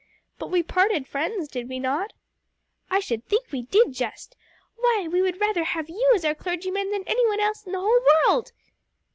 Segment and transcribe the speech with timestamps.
[0.39, 2.11] "But we parted friends, did we not?"
[2.89, 4.35] "I should think we did just!
[4.77, 7.81] Why we would rather have you as our clergyman than any one else in the
[7.81, 8.51] whole world!"